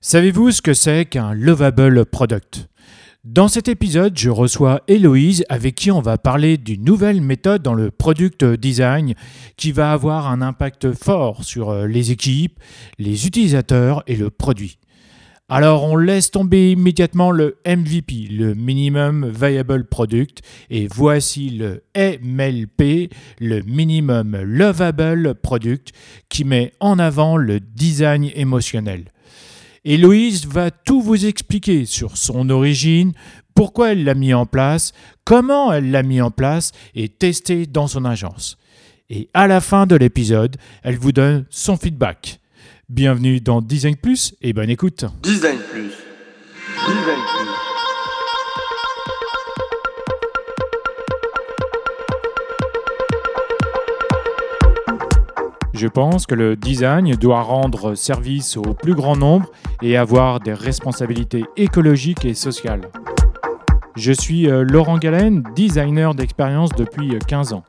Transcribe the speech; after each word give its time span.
Savez-vous 0.00 0.52
ce 0.52 0.62
que 0.62 0.74
c'est 0.74 1.06
qu'un 1.06 1.34
lovable 1.34 2.06
product? 2.06 2.68
Dans 3.24 3.48
cet 3.48 3.66
épisode, 3.66 4.16
je 4.16 4.30
reçois 4.30 4.82
Héloïse 4.86 5.44
avec 5.48 5.74
qui 5.74 5.90
on 5.90 6.00
va 6.00 6.18
parler 6.18 6.56
d'une 6.56 6.84
nouvelle 6.84 7.20
méthode 7.20 7.62
dans 7.62 7.74
le 7.74 7.90
product 7.90 8.44
design 8.44 9.14
qui 9.56 9.72
va 9.72 9.90
avoir 9.90 10.28
un 10.28 10.40
impact 10.40 10.92
fort 10.92 11.42
sur 11.42 11.70
euh, 11.70 11.88
les 11.88 12.12
équipes, 12.12 12.60
les 13.00 13.26
utilisateurs 13.26 14.04
et 14.06 14.14
le 14.14 14.30
produit. 14.30 14.78
Alors 15.48 15.82
on 15.82 15.96
laisse 15.96 16.30
tomber 16.30 16.70
immédiatement 16.70 17.32
le 17.32 17.56
MVP, 17.66 18.28
le 18.30 18.54
Minimum 18.54 19.28
Viable 19.28 19.84
Product, 19.88 20.42
et 20.70 20.86
voici 20.86 21.50
le 21.50 21.82
MLP, 21.96 23.10
le 23.40 23.62
Minimum 23.62 24.36
Lovable 24.42 25.34
Product, 25.34 25.90
qui 26.28 26.44
met 26.44 26.72
en 26.78 27.00
avant 27.00 27.36
le 27.36 27.58
design 27.58 28.30
émotionnel. 28.36 29.06
Héloïse 29.88 30.46
va 30.46 30.70
tout 30.70 31.00
vous 31.00 31.24
expliquer 31.24 31.86
sur 31.86 32.18
son 32.18 32.50
origine, 32.50 33.14
pourquoi 33.54 33.92
elle 33.92 34.04
l'a 34.04 34.12
mis 34.12 34.34
en 34.34 34.44
place, 34.44 34.92
comment 35.24 35.72
elle 35.72 35.90
l'a 35.90 36.02
mis 36.02 36.20
en 36.20 36.30
place 36.30 36.72
et 36.94 37.08
testé 37.08 37.64
dans 37.64 37.86
son 37.86 38.04
agence. 38.04 38.58
Et 39.08 39.30
à 39.32 39.46
la 39.46 39.62
fin 39.62 39.86
de 39.86 39.96
l'épisode, 39.96 40.58
elle 40.82 40.98
vous 40.98 41.12
donne 41.12 41.46
son 41.48 41.78
feedback. 41.78 42.38
Bienvenue 42.90 43.40
dans 43.40 43.62
Design 43.62 43.96
Plus 43.96 44.34
et 44.42 44.52
bonne 44.52 44.68
écoute. 44.68 45.06
Design 45.22 45.58
Plus. 45.72 45.92
Design 46.86 47.20
Plus. 47.32 47.37
Je 55.78 55.86
pense 55.86 56.26
que 56.26 56.34
le 56.34 56.56
design 56.56 57.14
doit 57.14 57.42
rendre 57.42 57.94
service 57.94 58.56
au 58.56 58.74
plus 58.74 58.96
grand 58.96 59.14
nombre 59.14 59.52
et 59.80 59.96
avoir 59.96 60.40
des 60.40 60.52
responsabilités 60.52 61.44
écologiques 61.56 62.24
et 62.24 62.34
sociales. 62.34 62.90
Je 63.94 64.10
suis 64.10 64.50
euh, 64.50 64.64
Laurent 64.64 64.98
Galen, 64.98 65.44
designer 65.54 66.16
d'expérience 66.16 66.70
depuis 66.70 67.16
15 67.28 67.52
ans. 67.52 67.62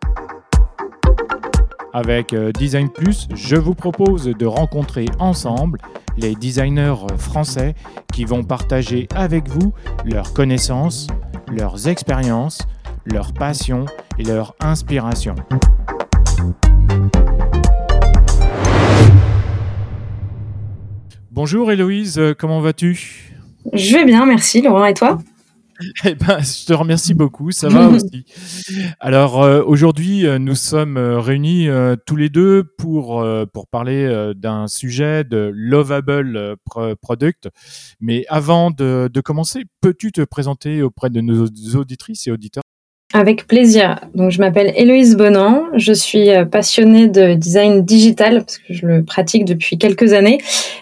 Avec 1.94 2.34
euh, 2.34 2.52
Design 2.52 2.90
Plus, 2.90 3.28
je 3.36 3.56
vous 3.56 3.76
propose 3.76 4.24
de 4.24 4.46
rencontrer 4.48 5.06
ensemble 5.20 5.78
les 6.18 6.34
designers 6.34 6.96
français 7.20 7.76
qui 8.12 8.26
vont 8.26 8.44
partager 8.44 9.08
avec 9.14 9.48
vous 9.50 9.72
leurs 10.04 10.34
connaissances, 10.34 11.06
leurs 11.48 11.88
expériences, 11.88 12.64
leurs 13.06 13.34
passions 13.34 13.86
et 14.18 14.24
leurs 14.24 14.56
inspirations. 14.62 15.36
Bonjour 21.42 21.72
Héloïse, 21.72 22.20
euh, 22.20 22.34
comment 22.38 22.60
vas-tu? 22.60 23.34
Je 23.72 23.94
vais 23.94 24.04
bien, 24.04 24.26
merci 24.26 24.62
Laurent, 24.62 24.84
et 24.84 24.94
toi? 24.94 25.20
Eh 26.04 26.14
ben, 26.14 26.42
je 26.42 26.66
te 26.66 26.74
remercie 26.74 27.14
beaucoup, 27.14 27.52
ça 27.52 27.70
va 27.70 27.88
aussi. 27.92 28.26
Alors 29.00 29.42
euh, 29.42 29.64
aujourd'hui, 29.66 30.28
euh, 30.28 30.38
nous 30.38 30.56
sommes 30.56 30.98
réunis 30.98 31.70
tous 32.06 32.18
les 32.18 32.28
deux 32.28 32.66
pour 32.78 33.26
pour 33.54 33.68
parler 33.68 34.34
d'un 34.36 34.68
sujet 34.68 35.24
de 35.24 35.50
lovable 35.56 36.58
product. 37.00 37.48
Mais 38.02 38.26
avant 38.28 38.70
de, 38.70 39.10
de 39.10 39.22
commencer, 39.22 39.64
peux-tu 39.80 40.12
te 40.12 40.26
présenter 40.26 40.84
auprès 40.84 41.10
de 41.10 41.22
nos 41.22 41.46
auditrices 41.78 42.28
et 42.28 42.32
auditeurs? 42.32 42.64
Avec 43.14 43.48
plaisir. 43.48 44.00
Donc, 44.14 44.32
je 44.32 44.40
m'appelle 44.40 44.72
Héloïse 44.76 45.16
Bonan. 45.18 45.64
Je 45.76 45.94
suis 45.94 46.30
euh, 46.30 46.46
passionnée 46.46 47.08
de 47.08 47.34
design 47.34 47.84
digital 47.84 48.44
parce 48.46 48.60
que 48.60 48.74
je 48.74 48.86
le 48.86 49.04
pratique 49.04 49.46
depuis 49.46 49.78
quelques 49.78 50.14
années, 50.14 50.38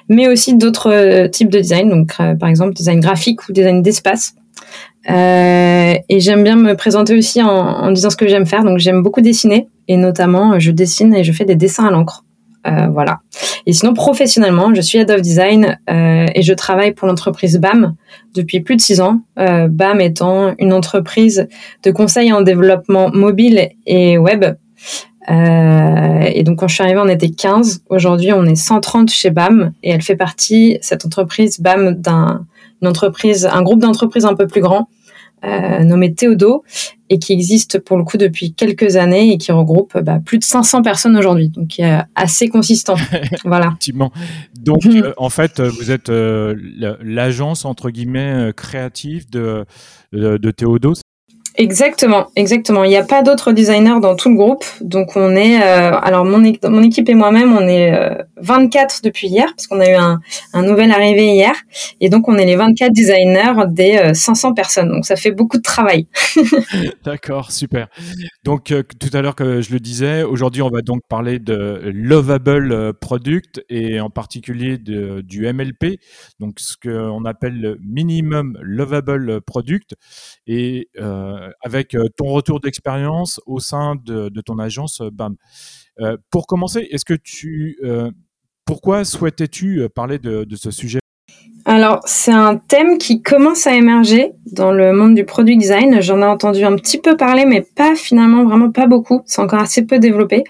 mais 0.09 0.27
aussi 0.27 0.55
d'autres 0.55 0.91
euh, 0.91 1.27
types 1.29 1.49
de 1.49 1.59
design. 1.59 1.89
Donc, 1.89 2.11
euh, 2.19 2.35
par 2.35 2.49
exemple, 2.49 2.73
design 2.73 2.99
graphique 2.99 3.47
ou 3.47 3.53
design 3.53 3.81
d'espace. 3.81 4.33
Et 5.09 6.19
j'aime 6.19 6.43
bien 6.43 6.57
me 6.57 6.75
présenter 6.75 7.17
aussi 7.17 7.41
en 7.41 7.91
disant 7.91 8.09
ce 8.09 8.17
que 8.17 8.27
j'aime 8.27 8.45
faire. 8.45 8.65
Donc, 8.65 8.77
j'aime 8.79 9.01
beaucoup 9.01 9.21
dessiner 9.21 9.69
et 9.87 9.95
notamment, 9.95 10.59
je 10.59 10.71
dessine 10.71 11.15
et 11.15 11.23
je 11.23 11.31
fais 11.31 11.45
des 11.45 11.55
dessins 11.55 11.85
à 11.85 11.91
l'encre. 11.91 12.25
Euh, 12.67 12.87
voilà. 12.87 13.19
Et 13.65 13.73
sinon, 13.73 13.93
professionnellement, 13.93 14.73
je 14.73 14.81
suis 14.81 14.97
head 14.97 15.11
of 15.11 15.21
design 15.21 15.77
euh, 15.89 16.25
et 16.33 16.41
je 16.41 16.53
travaille 16.53 16.93
pour 16.93 17.07
l'entreprise 17.07 17.57
BAM 17.59 17.95
depuis 18.35 18.59
plus 18.59 18.75
de 18.75 18.81
six 18.81 19.01
ans. 19.01 19.21
Euh, 19.39 19.67
BAM 19.67 20.01
étant 20.01 20.53
une 20.59 20.73
entreprise 20.73 21.47
de 21.83 21.91
conseil 21.91 22.31
en 22.33 22.41
développement 22.41 23.09
mobile 23.09 23.69
et 23.85 24.17
web. 24.17 24.45
et 25.29 26.43
donc, 26.43 26.59
quand 26.59 26.67
je 26.67 26.75
suis 26.75 26.83
arrivée, 26.83 27.01
on 27.03 27.09
était 27.09 27.29
15. 27.29 27.83
Aujourd'hui, 27.89 28.31
on 28.33 28.45
est 28.45 28.55
130 28.55 29.09
chez 29.09 29.29
BAM 29.29 29.73
et 29.83 29.91
elle 29.91 30.01
fait 30.01 30.15
partie, 30.15 30.77
cette 30.81 31.05
entreprise 31.05 31.59
BAM, 31.59 31.93
d'un 31.95 32.45
entreprise, 32.83 33.45
un 33.45 33.61
groupe 33.61 33.79
d'entreprises 33.79 34.25
un 34.25 34.35
peu 34.35 34.47
plus 34.47 34.61
grand 34.61 34.87
nommé 35.43 36.13
Théodo 36.13 36.63
et 37.09 37.19
qui 37.19 37.33
existe 37.33 37.79
pour 37.79 37.97
le 37.97 38.03
coup 38.03 38.17
depuis 38.17 38.53
quelques 38.53 38.95
années 38.95 39.33
et 39.33 39.37
qui 39.37 39.51
regroupe 39.51 39.97
bah, 39.99 40.19
plus 40.23 40.39
de 40.39 40.43
500 40.43 40.81
personnes 40.81 41.17
aujourd'hui, 41.17 41.49
donc 41.49 41.67
qui 41.67 41.81
est 41.81 41.99
assez 42.15 42.49
consistant. 42.49 42.95
voilà. 43.45 43.67
Effectivement. 43.67 44.11
Donc 44.59 44.85
euh, 44.85 45.13
en 45.17 45.29
fait, 45.29 45.61
vous 45.61 45.91
êtes 45.91 46.09
euh, 46.09 46.55
l'agence 47.01 47.65
entre 47.65 47.89
guillemets 47.89 48.51
créative 48.55 49.29
de, 49.29 49.65
de, 50.13 50.37
de 50.37 50.51
Théodo. 50.51 50.93
Exactement, 51.57 52.27
exactement. 52.35 52.83
Il 52.83 52.89
n'y 52.89 52.97
a 52.97 53.03
pas 53.03 53.23
d'autres 53.23 53.51
designers 53.51 53.99
dans 53.99 54.15
tout 54.15 54.29
le 54.29 54.35
groupe, 54.35 54.63
donc 54.79 55.15
on 55.15 55.35
est. 55.35 55.59
Euh, 55.59 55.91
alors 55.99 56.23
mon, 56.23 56.37
mon 56.37 56.83
équipe 56.83 57.09
et 57.09 57.15
moi-même, 57.15 57.57
on 57.57 57.67
est 57.67 57.91
24 58.41 58.95
euh, 58.95 58.99
depuis 59.03 59.27
hier 59.27 59.47
parce 59.55 59.67
qu'on 59.67 59.79
a 59.79 59.89
eu 59.89 59.95
un, 59.95 60.19
nouvel 60.63 60.91
arrivé 60.91 61.33
hier, 61.33 61.53
et 61.99 62.09
donc 62.09 62.27
on 62.27 62.37
est 62.37 62.45
les 62.45 62.55
24 62.55 62.91
designers 62.91 63.53
des 63.69 64.13
500 64.13 64.49
euh, 64.49 64.53
personnes. 64.53 64.89
Donc 64.89 65.05
ça 65.05 65.15
fait 65.15 65.31
beaucoup 65.31 65.57
de 65.57 65.63
travail. 65.63 66.07
D'accord, 67.05 67.51
super. 67.51 67.87
Donc 68.43 68.73
tout 68.99 69.09
à 69.13 69.21
l'heure 69.21 69.35
que 69.35 69.61
je 69.61 69.71
le 69.71 69.79
disais, 69.79 70.23
aujourd'hui 70.23 70.61
on 70.61 70.69
va 70.69 70.81
donc 70.81 71.01
parler 71.07 71.39
de 71.39 71.91
lovable 71.93 72.93
product 72.93 73.63
et 73.69 73.99
en 73.99 74.09
particulier 74.09 74.77
de, 74.77 75.21
du 75.21 75.51
MLP, 75.51 75.99
donc 76.39 76.59
ce 76.59 76.75
qu'on 76.77 77.25
appelle 77.25 77.59
le 77.59 77.79
minimum 77.81 78.57
lovable 78.61 79.41
product 79.41 79.95
et 80.45 80.89
euh, 80.99 81.51
avec 81.61 81.95
euh, 81.95 82.07
ton 82.17 82.27
retour 82.27 82.59
d'expérience 82.59 83.39
au 83.45 83.59
sein 83.59 83.95
de, 83.95 84.29
ton 84.41 84.59
agence 84.59 85.01
euh, 85.01 85.09
BAM. 85.11 85.35
pour 86.29 86.47
commencer, 86.47 86.87
est-ce 86.91 87.05
que 87.05 87.15
tu, 87.15 87.79
pourquoi 88.67 89.05
souhaitais-tu 89.05 89.87
parler 89.95 90.19
de, 90.19 90.45
ce 90.55 90.69
sujet? 90.69 90.99
Alors, 91.65 92.01
c'est 92.05 92.31
un 92.31 92.57
thème 92.57 92.97
qui 92.97 93.21
commence 93.21 93.65
à 93.65 93.73
émerger 93.73 94.33
dans 94.51 94.71
le 94.71 94.93
monde 94.93 95.15
du 95.15 95.25
produit 95.25 95.57
design. 95.57 96.01
J'en 96.01 96.21
ai 96.21 96.25
entendu 96.25 96.63
un 96.63 96.75
petit 96.75 96.97
peu 96.97 97.17
parler, 97.17 97.45
mais 97.45 97.61
pas 97.61 97.95
finalement 97.95 98.45
vraiment 98.45 98.71
pas 98.71 98.85
beaucoup. 98.85 99.21
C'est 99.25 99.41
encore 99.41 99.61
assez 99.61 99.85
peu 99.85 99.99
développé. 99.99 100.43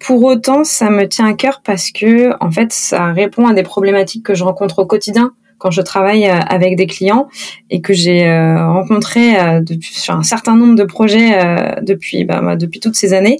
pour 0.00 0.24
autant, 0.24 0.62
ça 0.64 0.90
me 0.90 1.08
tient 1.08 1.26
à 1.26 1.34
cœur 1.34 1.62
parce 1.64 1.90
que, 1.90 2.32
en 2.42 2.50
fait, 2.50 2.72
ça 2.72 3.12
répond 3.12 3.46
à 3.46 3.54
des 3.54 3.62
problématiques 3.62 4.24
que 4.24 4.34
je 4.34 4.44
rencontre 4.44 4.78
au 4.78 4.86
quotidien 4.86 5.32
quand 5.58 5.70
je 5.70 5.80
travaille 5.80 6.26
euh, 6.26 6.38
avec 6.48 6.76
des 6.76 6.86
clients 6.86 7.28
et 7.70 7.80
que 7.80 7.92
j'ai 7.92 8.26
euh, 8.26 8.70
rencontré 8.70 9.38
euh, 9.38 9.62
sur 9.80 10.14
un 10.14 10.22
certain 10.22 10.56
nombre 10.56 10.74
de 10.74 10.84
projets 10.84 11.38
depuis 11.82 12.24
bah, 12.24 12.56
depuis 12.56 12.80
toutes 12.80 12.94
ces 12.94 13.12
années. 13.12 13.38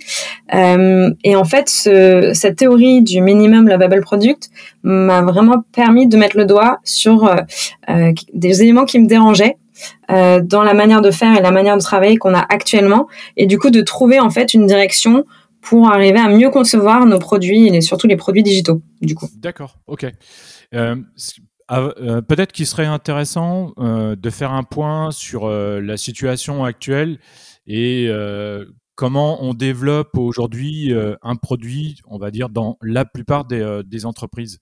et 0.53 1.37
en 1.37 1.45
fait, 1.45 1.69
ce, 1.69 2.33
cette 2.35 2.57
théorie 2.57 3.03
du 3.03 3.21
minimum 3.21 3.69
lovable 3.69 4.01
product 4.01 4.51
m'a 4.83 5.23
vraiment 5.23 5.65
permis 5.73 6.09
de 6.09 6.17
mettre 6.17 6.37
le 6.37 6.45
doigt 6.45 6.79
sur 6.85 7.31
des 8.33 8.63
éléments 8.63 8.85
qui 8.85 8.99
me 8.99 9.07
dérangeaient 9.07 9.57
dans 10.09 10.63
la 10.63 10.75
manière 10.75 11.01
de 11.01 11.11
faire 11.11 11.37
et 11.37 11.43
la 11.43 11.51
manière 11.51 11.77
de 11.77 11.83
travailler 11.83 12.17
qu'on 12.17 12.35
a 12.35 12.45
actuellement, 12.49 13.07
et 13.37 13.47
du 13.47 13.59
coup 13.59 13.71
de 13.71 13.81
trouver 13.81 14.21
en 14.21 14.31
fait 14.31 14.55
une 14.55 14.67
direction 14.67 15.25
pour 15.61 15.91
arriver 15.91 16.19
à 16.19 16.29
mieux 16.29 16.51
concevoir 16.51 17.07
nos 17.07 17.19
produits 17.19 17.69
et 17.69 17.81
surtout 17.81 18.07
les 18.07 18.17
produits 18.17 18.43
digitaux. 18.43 18.83
Du 19.01 19.15
coup. 19.15 19.29
D'accord, 19.39 19.79
ok. 19.87 20.07
Ah, 21.69 21.93
euh, 21.99 22.23
peut-être 22.23 22.53
qu'il 22.53 22.67
serait 22.67 22.87
intéressant 22.87 23.73
euh, 23.79 24.15
de 24.15 24.31
faire 24.31 24.53
un 24.53 24.63
point 24.63 25.11
sur 25.11 25.47
euh, 25.47 25.81
la 25.81 25.97
situation 25.97 26.65
actuelle 26.65 27.19
et 27.67 28.09
comment 28.95 29.43
on 29.43 29.53
développe 29.53 30.17
aujourd'hui 30.17 30.95
un 31.23 31.37
produit, 31.37 32.01
on 32.07 32.17
va 32.17 32.31
dire, 32.31 32.49
dans 32.49 32.79
la 32.81 33.05
plupart 33.05 33.45
des 33.45 34.07
entreprises. 34.07 34.61